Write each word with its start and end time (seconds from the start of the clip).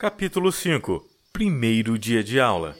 Capítulo 0.00 0.50
5 0.50 1.06
Primeiro 1.30 1.98
dia 1.98 2.24
de 2.24 2.40
aula 2.40 2.74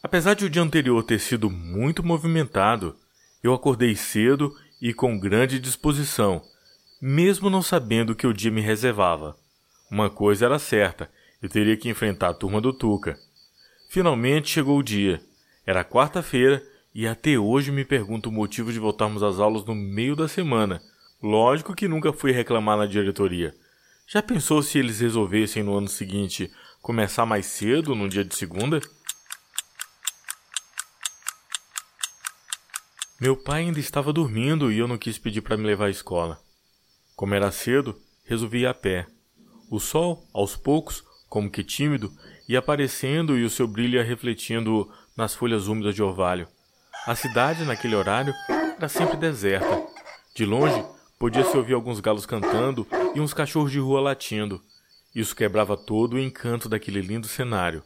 Apesar 0.00 0.34
de 0.34 0.44
o 0.44 0.48
dia 0.48 0.62
anterior 0.62 1.02
ter 1.02 1.18
sido 1.18 1.50
muito 1.50 2.00
movimentado, 2.06 2.94
eu 3.42 3.52
acordei 3.52 3.96
cedo 3.96 4.54
e 4.80 4.94
com 4.94 5.18
grande 5.18 5.58
disposição, 5.58 6.40
mesmo 7.00 7.50
não 7.50 7.60
sabendo 7.60 8.10
o 8.10 8.14
que 8.14 8.28
o 8.28 8.32
dia 8.32 8.52
me 8.52 8.60
reservava. 8.60 9.36
Uma 9.90 10.08
coisa 10.08 10.44
era 10.44 10.60
certa, 10.60 11.10
eu 11.42 11.48
teria 11.48 11.76
que 11.76 11.88
enfrentar 11.88 12.28
a 12.28 12.34
turma 12.34 12.60
do 12.60 12.72
Tuca. 12.72 13.18
Finalmente 13.90 14.48
chegou 14.48 14.78
o 14.78 14.82
dia. 14.82 15.20
Era 15.66 15.84
quarta-feira 15.84 16.62
e 16.94 17.04
até 17.04 17.36
hoje 17.36 17.72
me 17.72 17.84
pergunto 17.84 18.28
o 18.28 18.32
motivo 18.32 18.72
de 18.72 18.78
voltarmos 18.78 19.24
às 19.24 19.40
aulas 19.40 19.64
no 19.64 19.74
meio 19.74 20.14
da 20.14 20.28
semana. 20.28 20.80
Lógico 21.22 21.72
que 21.72 21.86
nunca 21.86 22.12
fui 22.12 22.32
reclamar 22.32 22.76
na 22.76 22.84
diretoria. 22.84 23.54
Já 24.08 24.20
pensou 24.20 24.60
se 24.60 24.78
eles 24.78 24.98
resolvessem 24.98 25.62
no 25.62 25.76
ano 25.78 25.86
seguinte 25.86 26.50
começar 26.82 27.24
mais 27.24 27.46
cedo, 27.46 27.94
no 27.94 28.08
dia 28.08 28.24
de 28.24 28.34
segunda? 28.34 28.80
Meu 33.20 33.36
pai 33.36 33.62
ainda 33.62 33.78
estava 33.78 34.12
dormindo 34.12 34.72
e 34.72 34.78
eu 34.78 34.88
não 34.88 34.98
quis 34.98 35.16
pedir 35.16 35.42
para 35.42 35.56
me 35.56 35.64
levar 35.64 35.86
à 35.86 35.90
escola. 35.90 36.40
Como 37.14 37.34
era 37.34 37.52
cedo, 37.52 37.96
resolvi 38.24 38.62
ir 38.62 38.66
a 38.66 38.74
pé. 38.74 39.06
O 39.70 39.78
sol, 39.78 40.28
aos 40.34 40.56
poucos, 40.56 41.04
como 41.28 41.48
que 41.48 41.62
tímido, 41.62 42.12
ia 42.48 42.58
aparecendo 42.58 43.38
e 43.38 43.44
o 43.44 43.50
seu 43.50 43.68
brilho 43.68 43.94
ia 43.94 44.02
refletindo 44.02 44.92
nas 45.16 45.36
folhas 45.36 45.68
úmidas 45.68 45.94
de 45.94 46.02
orvalho. 46.02 46.48
A 47.06 47.14
cidade, 47.14 47.64
naquele 47.64 47.94
horário, 47.94 48.34
era 48.76 48.88
sempre 48.88 49.16
deserta. 49.16 49.86
De 50.34 50.44
longe, 50.44 50.84
podia-se 51.22 51.56
ouvir 51.56 51.74
alguns 51.74 52.00
galos 52.00 52.26
cantando 52.26 52.84
e 53.14 53.20
uns 53.20 53.32
cachorros 53.32 53.70
de 53.70 53.78
rua 53.78 54.00
latindo. 54.00 54.60
Isso 55.14 55.36
quebrava 55.36 55.76
todo 55.76 56.14
o 56.14 56.18
encanto 56.18 56.68
daquele 56.68 57.00
lindo 57.00 57.28
cenário. 57.28 57.84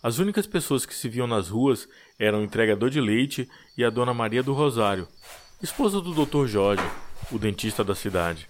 As 0.00 0.20
únicas 0.20 0.46
pessoas 0.46 0.86
que 0.86 0.94
se 0.94 1.08
viam 1.08 1.26
nas 1.26 1.48
ruas 1.48 1.88
eram 2.20 2.38
o 2.38 2.44
entregador 2.44 2.88
de 2.88 3.00
leite 3.00 3.50
e 3.76 3.84
a 3.84 3.90
dona 3.90 4.14
Maria 4.14 4.44
do 4.44 4.52
Rosário, 4.52 5.08
esposa 5.60 6.00
do 6.00 6.24
Dr. 6.24 6.46
Jorge, 6.46 6.84
o 7.32 7.36
dentista 7.36 7.82
da 7.82 7.96
cidade. 7.96 8.48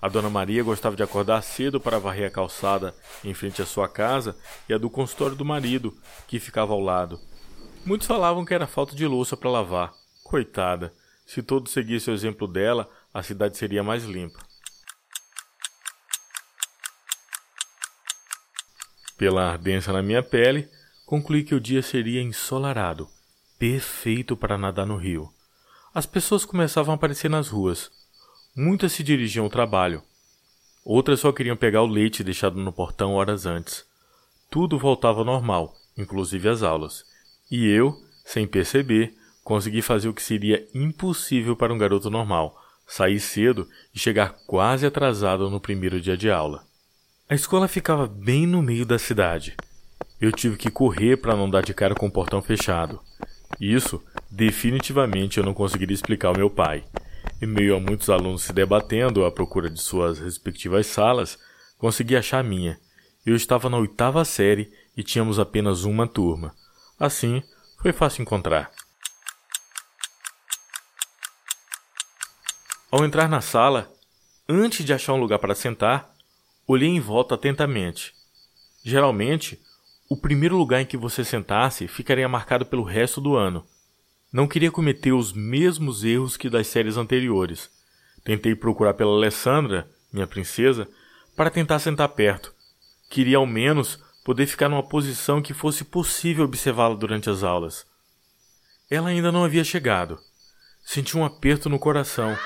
A 0.00 0.08
dona 0.08 0.30
Maria 0.30 0.62
gostava 0.62 0.94
de 0.94 1.02
acordar 1.02 1.42
cedo 1.42 1.80
para 1.80 1.98
varrer 1.98 2.28
a 2.28 2.30
calçada 2.30 2.94
em 3.24 3.34
frente 3.34 3.60
à 3.60 3.66
sua 3.66 3.88
casa 3.88 4.36
e 4.68 4.72
a 4.72 4.78
do 4.78 4.88
consultório 4.88 5.34
do 5.34 5.44
marido, 5.44 5.92
que 6.28 6.38
ficava 6.38 6.72
ao 6.72 6.80
lado. 6.80 7.18
Muitos 7.84 8.06
falavam 8.06 8.44
que 8.44 8.54
era 8.54 8.68
falta 8.68 8.94
de 8.94 9.04
louça 9.04 9.36
para 9.36 9.50
lavar. 9.50 9.92
Coitada, 10.22 10.94
se 11.26 11.42
todos 11.42 11.72
seguissem 11.72 12.12
o 12.12 12.16
exemplo 12.16 12.46
dela, 12.46 12.88
a 13.14 13.22
cidade 13.22 13.56
seria 13.56 13.84
mais 13.84 14.02
limpa. 14.02 14.40
Pela 19.16 19.52
ardência 19.52 19.92
na 19.92 20.02
minha 20.02 20.22
pele, 20.22 20.68
concluí 21.06 21.44
que 21.44 21.54
o 21.54 21.60
dia 21.60 21.80
seria 21.80 22.20
ensolarado, 22.20 23.08
perfeito 23.56 24.36
para 24.36 24.58
nadar 24.58 24.84
no 24.84 24.96
rio. 24.96 25.32
As 25.94 26.06
pessoas 26.06 26.44
começavam 26.44 26.92
a 26.92 26.96
aparecer 26.96 27.30
nas 27.30 27.48
ruas. 27.48 27.88
Muitas 28.56 28.90
se 28.92 29.04
dirigiam 29.04 29.44
ao 29.44 29.50
trabalho. 29.50 30.02
Outras 30.84 31.20
só 31.20 31.32
queriam 31.32 31.56
pegar 31.56 31.82
o 31.82 31.86
leite 31.86 32.24
deixado 32.24 32.56
no 32.56 32.72
portão 32.72 33.14
horas 33.14 33.46
antes. 33.46 33.86
Tudo 34.50 34.76
voltava 34.76 35.20
ao 35.20 35.24
normal, 35.24 35.72
inclusive 35.96 36.48
as 36.48 36.64
aulas. 36.64 37.04
E 37.48 37.64
eu, 37.68 37.96
sem 38.24 38.44
perceber, 38.44 39.14
consegui 39.44 39.82
fazer 39.82 40.08
o 40.08 40.14
que 40.14 40.22
seria 40.22 40.68
impossível 40.74 41.54
para 41.54 41.72
um 41.72 41.78
garoto 41.78 42.10
normal: 42.10 42.60
sair 42.86 43.20
cedo 43.20 43.68
e 43.94 43.98
chegar 43.98 44.34
quase 44.46 44.86
atrasado 44.86 45.50
no 45.50 45.60
primeiro 45.60 46.00
dia 46.00 46.16
de 46.16 46.30
aula. 46.30 46.64
A 47.28 47.34
escola 47.34 47.66
ficava 47.66 48.06
bem 48.06 48.46
no 48.46 48.62
meio 48.62 48.84
da 48.84 48.98
cidade. 48.98 49.56
Eu 50.20 50.30
tive 50.30 50.56
que 50.56 50.70
correr 50.70 51.16
para 51.16 51.36
não 51.36 51.48
dar 51.48 51.62
de 51.62 51.72
cara 51.72 51.94
com 51.94 52.06
o 52.06 52.12
portão 52.12 52.42
fechado. 52.42 53.00
Isso, 53.60 54.02
definitivamente, 54.30 55.38
eu 55.38 55.44
não 55.44 55.54
conseguiria 55.54 55.94
explicar 55.94 56.28
ao 56.28 56.36
meu 56.36 56.50
pai. 56.50 56.84
Em 57.40 57.46
meio 57.46 57.76
a 57.76 57.80
muitos 57.80 58.10
alunos 58.10 58.42
se 58.42 58.52
debatendo 58.52 59.24
à 59.24 59.32
procura 59.32 59.70
de 59.70 59.80
suas 59.80 60.18
respectivas 60.18 60.86
salas, 60.86 61.38
consegui 61.78 62.16
achar 62.16 62.40
a 62.40 62.42
minha. 62.42 62.78
Eu 63.24 63.34
estava 63.34 63.70
na 63.70 63.78
oitava 63.78 64.24
série 64.24 64.70
e 64.96 65.02
tínhamos 65.02 65.38
apenas 65.38 65.84
uma 65.84 66.06
turma. 66.06 66.54
Assim, 66.98 67.42
foi 67.80 67.92
fácil 67.92 68.22
encontrar. 68.22 68.70
Ao 72.94 73.04
entrar 73.04 73.28
na 73.28 73.40
sala, 73.40 73.92
antes 74.48 74.86
de 74.86 74.92
achar 74.92 75.14
um 75.14 75.20
lugar 75.20 75.40
para 75.40 75.52
sentar, 75.56 76.14
olhei 76.64 76.88
em 76.88 77.00
volta 77.00 77.34
atentamente. 77.34 78.14
Geralmente, 78.84 79.60
o 80.08 80.16
primeiro 80.16 80.56
lugar 80.56 80.80
em 80.80 80.86
que 80.86 80.96
você 80.96 81.24
sentasse 81.24 81.88
ficaria 81.88 82.28
marcado 82.28 82.64
pelo 82.64 82.84
resto 82.84 83.20
do 83.20 83.34
ano. 83.34 83.66
Não 84.32 84.46
queria 84.46 84.70
cometer 84.70 85.12
os 85.12 85.32
mesmos 85.32 86.04
erros 86.04 86.36
que 86.36 86.48
das 86.48 86.68
séries 86.68 86.96
anteriores. 86.96 87.68
Tentei 88.22 88.54
procurar 88.54 88.94
pela 88.94 89.10
Alessandra, 89.10 89.90
minha 90.12 90.28
princesa, 90.28 90.86
para 91.34 91.50
tentar 91.50 91.80
sentar 91.80 92.10
perto. 92.10 92.54
Queria 93.10 93.38
ao 93.38 93.44
menos 93.44 93.98
poder 94.24 94.46
ficar 94.46 94.68
numa 94.68 94.84
posição 94.84 95.42
que 95.42 95.52
fosse 95.52 95.82
possível 95.82 96.44
observá-la 96.44 96.94
durante 96.94 97.28
as 97.28 97.42
aulas. 97.42 97.84
Ela 98.88 99.08
ainda 99.08 99.32
não 99.32 99.42
havia 99.42 99.64
chegado. 99.64 100.16
Senti 100.84 101.18
um 101.18 101.24
aperto 101.24 101.68
no 101.68 101.80
coração. 101.80 102.38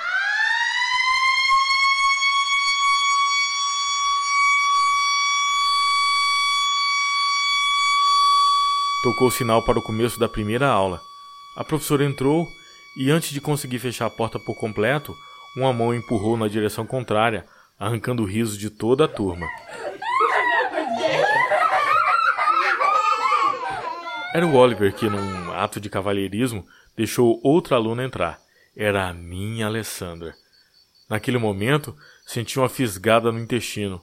Tocou 9.09 9.29
o 9.29 9.33
sinal 9.33 9.63
para 9.63 9.79
o 9.79 9.83
começo 9.83 10.21
da 10.21 10.29
primeira 10.29 10.69
aula. 10.69 11.01
A 11.57 11.65
professora 11.65 12.05
entrou 12.05 12.47
e, 12.95 13.11
antes 13.11 13.31
de 13.31 13.41
conseguir 13.41 13.79
fechar 13.79 14.05
a 14.05 14.11
porta 14.11 14.39
por 14.39 14.55
completo, 14.55 15.17
uma 15.57 15.73
mão 15.73 15.95
empurrou 15.95 16.37
na 16.37 16.47
direção 16.47 16.87
contrária, 16.87 17.47
arrancando 17.81 18.23
o 18.23 18.27
riso 18.27 18.59
de 18.59 18.69
toda 18.69 19.07
a 19.07 19.09
turma. 19.09 19.47
Era 24.35 24.47
o 24.47 24.55
Oliver 24.55 24.93
que, 24.93 25.09
num 25.09 25.53
ato 25.53 25.81
de 25.81 25.89
cavalheirismo, 25.89 26.67
deixou 26.95 27.41
outra 27.43 27.77
aluna 27.77 28.05
entrar. 28.05 28.39
Era 28.77 29.09
a 29.09 29.15
minha 29.15 29.69
Alessandra. 29.69 30.35
Naquele 31.09 31.39
momento, 31.39 31.97
senti 32.27 32.59
uma 32.59 32.69
fisgada 32.69 33.33
no 33.33 33.39
intestino. 33.39 34.03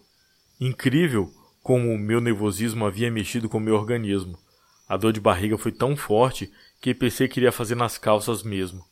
Incrível 0.60 1.32
como 1.62 1.94
o 1.94 2.00
meu 2.00 2.20
nervosismo 2.20 2.88
havia 2.88 3.12
mexido 3.12 3.48
com 3.48 3.60
o 3.60 3.62
meu 3.62 3.76
organismo. 3.76 4.44
A 4.88 4.98
dor 4.98 5.12
de 5.12 5.20
barriga 5.20 5.58
foi 5.58 5.72
tão 5.72 5.96
forte 5.96 6.52
que 6.80 6.94
pensei 6.94 7.28
que 7.28 7.40
iria 7.40 7.52
fazer 7.52 7.76
nas 7.76 7.98
calças 7.98 8.44
mesmo. 8.44 8.84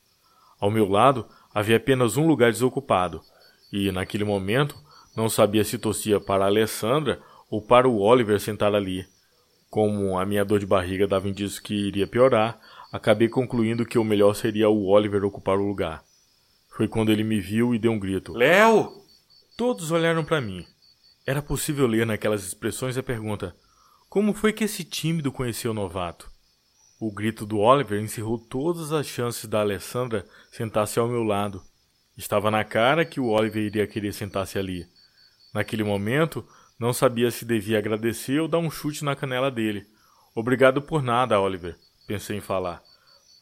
Ao 0.60 0.72
meu 0.72 0.88
lado 0.88 1.28
havia 1.54 1.78
apenas 1.78 2.18
um 2.18 2.26
lugar 2.26 2.52
desocupado, 2.52 3.22
e 3.72 3.92
naquele 3.92 4.24
momento 4.24 4.76
não 5.16 5.30
sabia 5.30 5.64
se 5.64 5.78
tossia 5.78 6.20
para 6.20 6.46
a 6.46 6.48
Alessandra 6.48 7.22
ou 7.50 7.62
para 7.62 7.88
o 7.88 8.00
Oliver 8.00 8.40
sentar 8.40 8.74
ali. 8.74 9.06
Como 9.70 10.18
a 10.18 10.26
minha 10.26 10.44
dor 10.44 10.60
de 10.60 10.66
barriga 10.66 11.08
dava 11.08 11.30
indício 11.30 11.62
que 11.62 11.74
iria 11.74 12.08
piorar, 12.08 12.60
acabei 12.92 13.28
concluindo 13.30 13.86
que 13.86 13.98
o 13.98 14.04
melhor 14.04 14.36
seria 14.36 14.70
o 14.70 14.88
Oliver 14.88 15.24
ocupar 15.24 15.58
o 15.58 15.68
lugar. 15.68 16.04
Foi 16.76 16.88
quando 16.88 17.12
ele 17.12 17.24
me 17.24 17.40
viu 17.40 17.76
e 17.76 17.80
deu 17.80 17.92
um 17.92 18.00
grito: 18.00 18.34
Léo! 18.34 19.04
Todos 19.56 19.92
olharam 19.92 20.26
para 20.26 20.42
mim. 20.42 20.66
Era 21.26 21.42
possível 21.42 21.86
ler 21.86 22.06
naquelas 22.06 22.44
expressões 22.44 22.98
a 22.98 23.04
pergunta: 23.04 23.56
Como 24.14 24.32
foi 24.32 24.54
que 24.54 24.64
esse 24.64 24.84
tímido 24.84 25.32
conheceu 25.32 25.72
o 25.72 25.74
novato? 25.74 26.30
O 27.00 27.12
grito 27.12 27.48
do 27.48 27.58
Oliver 27.58 28.00
encerrou 28.00 28.38
todas 28.38 28.92
as 28.92 29.08
chances 29.08 29.48
da 29.48 29.62
Alessandra 29.62 30.24
sentar-se 30.52 31.00
ao 31.00 31.08
meu 31.08 31.24
lado. 31.24 31.64
Estava 32.16 32.52
na 32.52 32.64
cara 32.64 33.06
que 33.06 33.20
o 33.20 33.30
Oliver 33.30 33.64
iria 33.64 33.88
querer 33.88 34.14
sentar-se 34.14 34.60
ali. 34.60 34.86
Naquele 35.52 35.84
momento, 35.84 36.48
não 36.80 36.94
sabia 36.94 37.32
se 37.32 37.44
devia 37.44 37.80
agradecer 37.80 38.40
ou 38.40 38.48
dar 38.48 38.60
um 38.60 38.70
chute 38.70 39.04
na 39.04 39.16
canela 39.16 39.50
dele. 39.50 39.88
Obrigado 40.36 40.80
por 40.80 41.02
nada, 41.02 41.40
Oliver, 41.40 41.76
pensei 42.06 42.38
em 42.38 42.40
falar. 42.40 42.84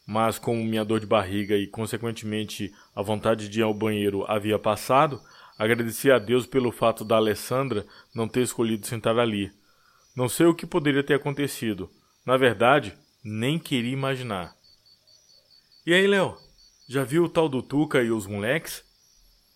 Mas 0.07 0.39
como 0.39 0.63
minha 0.63 0.85
dor 0.85 1.01
de 1.01 1.05
barriga 1.05 1.57
e, 1.57 1.67
consequentemente, 1.67 2.73
a 2.95 3.01
vontade 3.01 3.49
de 3.49 3.59
ir 3.59 3.63
ao 3.63 3.73
banheiro 3.73 4.23
havia 4.25 4.57
passado, 4.57 5.21
agradeci 5.59 6.09
a 6.09 6.17
Deus 6.17 6.45
pelo 6.45 6.71
fato 6.71 7.03
da 7.03 7.17
Alessandra 7.17 7.85
não 8.15 8.25
ter 8.25 8.43
escolhido 8.43 8.87
sentar 8.87 9.19
ali. 9.19 9.51
Não 10.15 10.27
sei 10.27 10.45
o 10.45 10.55
que 10.55 10.65
poderia 10.65 11.03
ter 11.03 11.13
acontecido. 11.13 11.89
Na 12.25 12.37
verdade, 12.37 12.97
nem 13.23 13.57
queria 13.57 13.93
imaginar. 13.93 14.53
E 15.85 15.93
aí, 15.93 16.05
Léo? 16.05 16.35
Já 16.89 17.03
viu 17.03 17.23
o 17.23 17.29
tal 17.29 17.47
do 17.47 17.61
Tuca 17.61 18.03
e 18.03 18.11
os 18.11 18.27
moleques? 18.27 18.83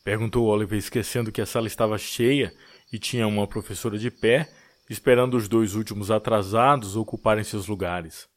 Perguntou 0.04 0.46
Oliver, 0.46 0.78
esquecendo 0.78 1.32
que 1.32 1.42
a 1.42 1.46
sala 1.46 1.68
estava 1.68 1.98
cheia 1.98 2.54
e 2.94 2.98
tinha 2.98 3.28
uma 3.28 3.48
professora 3.48 3.98
de 3.98 4.10
pé, 4.10 4.50
esperando 4.90 5.36
os 5.36 5.48
dois 5.48 5.76
últimos 5.76 6.10
atrasados 6.10 6.96
ocuparem 6.96 7.44
seus 7.44 7.68
lugares. 7.68 8.30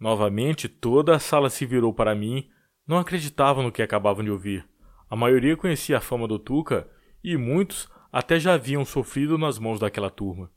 Novamente, 0.00 0.68
toda 0.68 1.14
a 1.14 1.18
sala 1.18 1.50
se 1.50 1.66
virou 1.66 1.92
para 1.92 2.14
mim, 2.14 2.48
não 2.86 2.98
acreditavam 2.98 3.62
no 3.62 3.72
que 3.72 3.82
acabavam 3.82 4.24
de 4.24 4.30
ouvir. 4.30 4.66
A 5.10 5.16
maioria 5.16 5.56
conhecia 5.56 5.98
a 5.98 6.00
fama 6.00 6.26
do 6.26 6.38
Tuca 6.38 6.88
e 7.22 7.36
muitos 7.36 7.88
até 8.10 8.38
já 8.40 8.54
haviam 8.54 8.84
sofrido 8.84 9.36
nas 9.36 9.58
mãos 9.58 9.78
daquela 9.78 10.10
turma. 10.10 10.50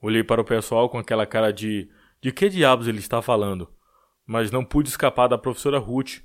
Olhei 0.00 0.22
para 0.22 0.40
o 0.40 0.44
pessoal 0.44 0.88
com 0.88 0.98
aquela 0.98 1.26
cara 1.26 1.52
de 1.52 1.88
de 2.20 2.32
que 2.32 2.48
diabos 2.48 2.88
ele 2.88 2.98
está 2.98 3.22
falando, 3.22 3.68
mas 4.26 4.50
não 4.50 4.64
pude 4.64 4.88
escapar 4.88 5.28
da 5.28 5.38
professora 5.38 5.78
Ruth. 5.78 6.20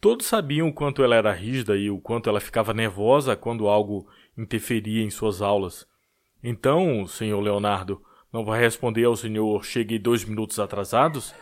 Todos 0.00 0.26
sabiam 0.26 0.68
o 0.68 0.72
quanto 0.72 1.02
ela 1.02 1.14
era 1.14 1.32
rígida 1.32 1.76
e 1.76 1.90
o 1.90 2.00
quanto 2.00 2.28
ela 2.28 2.40
ficava 2.40 2.74
nervosa 2.74 3.36
quando 3.36 3.68
algo 3.68 4.08
interferia 4.36 5.04
em 5.04 5.10
suas 5.10 5.40
aulas. 5.40 5.86
Então, 6.42 7.06
senhor 7.06 7.40
Leonardo, 7.40 8.02
não 8.32 8.44
vai 8.44 8.60
responder 8.60 9.04
ao 9.04 9.14
senhor 9.14 9.64
cheguei 9.64 9.98
dois 9.98 10.24
minutos 10.24 10.58
atrasados? 10.58 11.34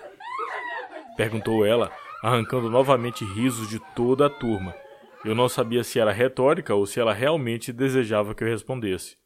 Perguntou 1.17 1.65
ela, 1.65 1.91
arrancando 2.23 2.69
novamente 2.69 3.25
risos 3.25 3.69
de 3.69 3.81
toda 3.95 4.27
a 4.27 4.31
turma. 4.31 4.75
Eu 5.25 5.35
não 5.35 5.49
sabia 5.49 5.83
se 5.83 5.99
era 5.99 6.13
retórica 6.13 6.75
ou 6.75 6.85
se 6.85 7.01
ela 7.01 7.13
realmente 7.13 7.73
desejava 7.73 8.35
que 8.35 8.45
eu 8.45 8.49
respondesse. 8.49 9.17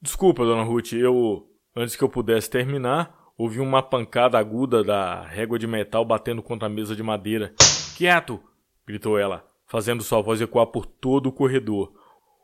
Desculpa, 0.00 0.44
dona 0.44 0.62
Ruth, 0.62 0.92
eu. 0.92 1.48
Antes 1.74 1.96
que 1.96 2.04
eu 2.04 2.08
pudesse 2.08 2.50
terminar, 2.50 3.32
ouvi 3.36 3.58
uma 3.58 3.82
pancada 3.82 4.38
aguda 4.38 4.84
da 4.84 5.22
régua 5.22 5.58
de 5.58 5.66
metal 5.66 6.04
batendo 6.04 6.42
contra 6.42 6.66
a 6.66 6.70
mesa 6.70 6.94
de 6.94 7.02
madeira. 7.02 7.54
Quieto! 7.96 8.42
gritou 8.86 9.18
ela, 9.18 9.48
fazendo 9.66 10.02
sua 10.02 10.20
voz 10.20 10.40
ecoar 10.40 10.66
por 10.66 10.84
todo 10.84 11.28
o 11.28 11.32
corredor. 11.32 11.90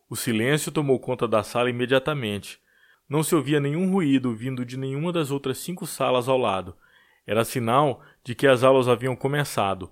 O 0.08 0.16
silêncio 0.16 0.72
tomou 0.72 0.98
conta 0.98 1.28
da 1.28 1.42
sala 1.42 1.68
imediatamente. 1.68 2.58
Não 3.06 3.22
se 3.22 3.34
ouvia 3.34 3.60
nenhum 3.60 3.92
ruído 3.92 4.34
vindo 4.34 4.64
de 4.64 4.78
nenhuma 4.78 5.12
das 5.12 5.30
outras 5.30 5.58
cinco 5.58 5.86
salas 5.86 6.26
ao 6.26 6.38
lado. 6.38 6.74
Era 7.26 7.44
sinal 7.44 8.00
de 8.24 8.34
que 8.34 8.46
as 8.46 8.64
aulas 8.64 8.88
haviam 8.88 9.14
começado. 9.14 9.90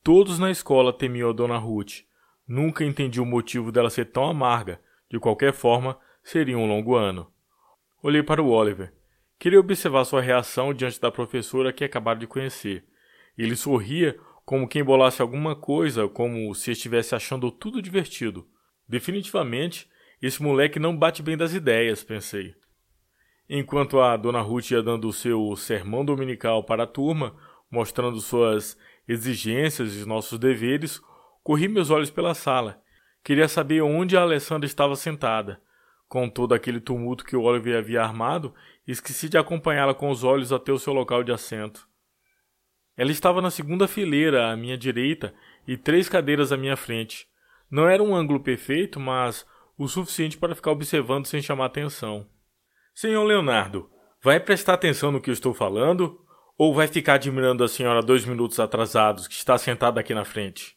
Todos 0.00 0.38
na 0.38 0.48
escola 0.48 0.92
temiam 0.92 1.30
a 1.30 1.32
Dona 1.32 1.58
Ruth. 1.58 2.04
Nunca 2.46 2.84
entendi 2.84 3.20
o 3.20 3.26
motivo 3.26 3.72
dela 3.72 3.90
ser 3.90 4.04
tão 4.12 4.24
amarga. 4.28 4.80
De 5.10 5.18
qualquer 5.18 5.52
forma, 5.52 5.98
seria 6.22 6.56
um 6.56 6.68
longo 6.68 6.94
ano. 6.94 7.26
Olhei 8.06 8.22
para 8.22 8.40
o 8.40 8.50
Oliver. 8.50 8.92
Queria 9.36 9.58
observar 9.58 10.04
sua 10.04 10.20
reação 10.20 10.72
diante 10.72 11.00
da 11.00 11.10
professora 11.10 11.72
que 11.72 11.82
acabara 11.82 12.16
de 12.16 12.26
conhecer. 12.28 12.84
Ele 13.36 13.56
sorria 13.56 14.16
como 14.44 14.68
quem 14.68 14.84
bolasse 14.84 15.20
alguma 15.20 15.56
coisa, 15.56 16.06
como 16.06 16.54
se 16.54 16.70
estivesse 16.70 17.16
achando 17.16 17.50
tudo 17.50 17.82
divertido. 17.82 18.46
Definitivamente, 18.88 19.90
esse 20.22 20.40
moleque 20.40 20.78
não 20.78 20.96
bate 20.96 21.20
bem 21.20 21.36
das 21.36 21.52
ideias, 21.52 22.04
pensei. 22.04 22.54
Enquanto 23.50 23.98
a 23.98 24.16
dona 24.16 24.40
Ruth 24.40 24.70
ia 24.70 24.84
dando 24.84 25.08
o 25.08 25.12
seu 25.12 25.56
sermão 25.56 26.04
dominical 26.04 26.62
para 26.62 26.84
a 26.84 26.86
turma, 26.86 27.34
mostrando 27.68 28.20
suas 28.20 28.78
exigências 29.08 29.96
e 29.96 30.06
nossos 30.06 30.38
deveres, 30.38 31.00
corri 31.42 31.66
meus 31.66 31.90
olhos 31.90 32.12
pela 32.12 32.34
sala. 32.34 32.80
Queria 33.24 33.48
saber 33.48 33.80
onde 33.82 34.16
a 34.16 34.20
Alessandra 34.22 34.64
estava 34.64 34.94
sentada. 34.94 35.60
Com 36.08 36.28
todo 36.28 36.54
aquele 36.54 36.80
tumulto 36.80 37.24
que 37.24 37.36
o 37.36 37.42
Oliver 37.42 37.78
havia 37.78 38.02
armado, 38.02 38.54
esqueci 38.86 39.28
de 39.28 39.36
acompanhá-la 39.36 39.94
com 39.94 40.10
os 40.10 40.22
olhos 40.22 40.52
até 40.52 40.72
o 40.72 40.78
seu 40.78 40.92
local 40.92 41.24
de 41.24 41.32
assento. 41.32 41.88
Ela 42.96 43.10
estava 43.10 43.42
na 43.42 43.50
segunda 43.50 43.86
fileira 43.86 44.50
à 44.50 44.56
minha 44.56 44.78
direita 44.78 45.34
e 45.66 45.76
três 45.76 46.08
cadeiras 46.08 46.52
à 46.52 46.56
minha 46.56 46.76
frente. 46.76 47.26
Não 47.70 47.88
era 47.88 48.02
um 48.02 48.14
ângulo 48.14 48.40
perfeito, 48.40 49.00
mas 49.00 49.44
o 49.76 49.88
suficiente 49.88 50.38
para 50.38 50.54
ficar 50.54 50.70
observando 50.70 51.26
sem 51.26 51.42
chamar 51.42 51.66
atenção. 51.66 52.26
Senhor 52.94 53.24
Leonardo, 53.24 53.90
vai 54.22 54.40
prestar 54.40 54.74
atenção 54.74 55.12
no 55.12 55.20
que 55.20 55.28
eu 55.28 55.34
estou 55.34 55.52
falando 55.52 56.18
ou 56.56 56.72
vai 56.72 56.86
ficar 56.86 57.14
admirando 57.14 57.62
a 57.62 57.68
senhora 57.68 58.00
dois 58.00 58.24
minutos 58.24 58.58
atrasados 58.58 59.28
que 59.28 59.34
está 59.34 59.58
sentada 59.58 60.00
aqui 60.00 60.14
na 60.14 60.24
frente? 60.24 60.76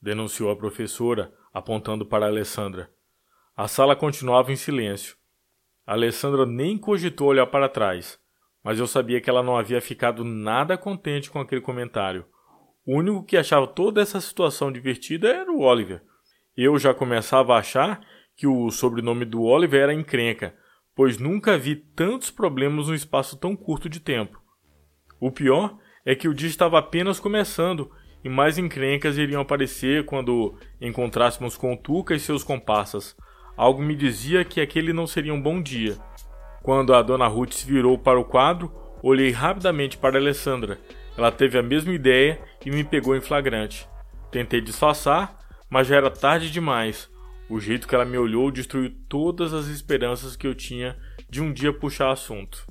denunciou 0.00 0.50
a 0.50 0.56
professora, 0.56 1.32
apontando 1.52 2.06
para 2.06 2.26
Alessandra. 2.26 2.90
A 3.58 3.66
sala 3.66 3.96
continuava 3.96 4.52
em 4.52 4.56
silêncio. 4.56 5.16
A 5.84 5.94
Alessandra 5.94 6.46
nem 6.46 6.78
cogitou 6.78 7.26
olhar 7.26 7.48
para 7.48 7.68
trás, 7.68 8.16
mas 8.62 8.78
eu 8.78 8.86
sabia 8.86 9.20
que 9.20 9.28
ela 9.28 9.42
não 9.42 9.56
havia 9.56 9.80
ficado 9.80 10.22
nada 10.22 10.78
contente 10.78 11.28
com 11.28 11.40
aquele 11.40 11.60
comentário. 11.60 12.24
O 12.86 12.96
único 12.96 13.24
que 13.24 13.36
achava 13.36 13.66
toda 13.66 14.00
essa 14.00 14.20
situação 14.20 14.70
divertida 14.70 15.28
era 15.28 15.50
o 15.50 15.62
Oliver. 15.62 16.00
Eu 16.56 16.78
já 16.78 16.94
começava 16.94 17.56
a 17.56 17.58
achar 17.58 18.00
que 18.36 18.46
o 18.46 18.70
sobrenome 18.70 19.24
do 19.24 19.42
Oliver 19.42 19.82
era 19.82 19.92
encrenca, 19.92 20.54
pois 20.94 21.18
nunca 21.18 21.58
vi 21.58 21.74
tantos 21.74 22.30
problemas 22.30 22.86
num 22.86 22.94
espaço 22.94 23.36
tão 23.36 23.56
curto 23.56 23.88
de 23.88 23.98
tempo. 23.98 24.40
O 25.18 25.32
pior 25.32 25.76
é 26.06 26.14
que 26.14 26.28
o 26.28 26.34
dia 26.34 26.48
estava 26.48 26.78
apenas 26.78 27.18
começando 27.18 27.90
e 28.22 28.28
mais 28.28 28.56
encrencas 28.56 29.18
iriam 29.18 29.42
aparecer 29.42 30.04
quando 30.04 30.56
encontrássemos 30.80 31.56
com 31.56 31.76
Tuca 31.76 32.14
e 32.14 32.20
seus 32.20 32.44
comparsas. 32.44 33.16
Algo 33.58 33.82
me 33.82 33.96
dizia 33.96 34.44
que 34.44 34.60
aquele 34.60 34.92
não 34.92 35.04
seria 35.04 35.34
um 35.34 35.42
bom 35.42 35.60
dia. 35.60 35.98
Quando 36.62 36.94
a 36.94 37.02
dona 37.02 37.26
Ruth 37.26 37.54
se 37.54 37.66
virou 37.66 37.98
para 37.98 38.20
o 38.20 38.24
quadro, 38.24 38.72
olhei 39.02 39.32
rapidamente 39.32 39.98
para 39.98 40.16
Alessandra. 40.16 40.78
Ela 41.16 41.32
teve 41.32 41.58
a 41.58 41.62
mesma 41.62 41.92
ideia 41.92 42.40
e 42.64 42.70
me 42.70 42.84
pegou 42.84 43.16
em 43.16 43.20
flagrante. 43.20 43.88
Tentei 44.30 44.60
disfarçar, 44.60 45.36
mas 45.68 45.88
já 45.88 45.96
era 45.96 46.08
tarde 46.08 46.52
demais. 46.52 47.10
O 47.50 47.58
jeito 47.58 47.88
que 47.88 47.96
ela 47.96 48.04
me 48.04 48.16
olhou 48.16 48.48
destruiu 48.52 48.94
todas 49.08 49.52
as 49.52 49.66
esperanças 49.66 50.36
que 50.36 50.46
eu 50.46 50.54
tinha 50.54 50.96
de 51.28 51.42
um 51.42 51.52
dia 51.52 51.72
puxar 51.72 52.12
assunto. 52.12 52.64